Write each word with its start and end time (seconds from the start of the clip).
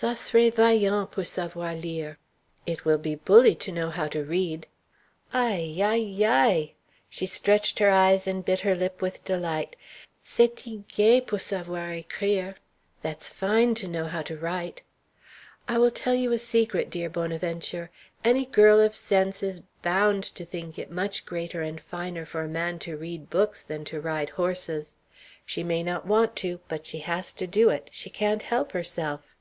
ca 0.00 0.14
sré 0.14 0.48
vaillant, 0.54 1.10
pour 1.10 1.24
savoir 1.26 1.74
lire. 1.74 2.18
[It 2.66 2.84
will 2.84 2.98
be 2.98 3.16
bully 3.16 3.56
to 3.56 3.72
know 3.72 3.90
how 3.90 4.06
to 4.06 4.22
read.] 4.22 4.68
Aie 5.34 5.58
ya 5.74 5.90
yaie!" 5.94 6.74
she 7.10 7.26
stretched 7.26 7.80
her 7.80 7.90
eyes 7.90 8.24
and 8.28 8.44
bit 8.44 8.60
her 8.60 8.76
lip 8.76 9.02
with 9.02 9.24
delight 9.24 9.74
"C'est 10.22 10.54
t'y 10.54 10.84
gai, 10.94 11.20
pour 11.20 11.40
savoir 11.40 11.88
écrire! 11.88 12.54
[That's 13.02 13.28
fine 13.28 13.74
to 13.74 13.88
know 13.88 14.04
how 14.04 14.22
to 14.22 14.36
write.] 14.38 14.84
I 15.66 15.78
will 15.78 15.90
tell 15.90 16.14
you 16.14 16.30
a 16.30 16.38
secret, 16.38 16.90
dear 16.90 17.10
Bonaventure. 17.10 17.90
Any 18.22 18.46
girl 18.46 18.78
of 18.80 18.94
sense 18.94 19.42
is 19.42 19.62
bound 19.82 20.22
to 20.22 20.44
think 20.44 20.78
it 20.78 20.92
much 20.92 21.26
greater 21.26 21.62
and 21.62 21.80
finer 21.80 22.24
for 22.24 22.42
a 22.44 22.48
man 22.48 22.78
to 22.80 22.96
read 22.96 23.30
books 23.30 23.64
than 23.64 23.84
to 23.86 24.00
ride 24.00 24.28
horses. 24.30 24.94
She 25.44 25.64
may 25.64 25.82
not 25.82 26.06
want 26.06 26.36
to, 26.36 26.60
but 26.68 26.86
she 26.86 27.00
has 27.00 27.32
to 27.32 27.48
do 27.48 27.68
it; 27.70 27.88
she 27.92 28.10
can't 28.10 28.42
help 28.44 28.70
herself!" 28.70 29.34